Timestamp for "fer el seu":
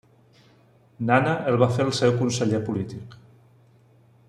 1.75-2.17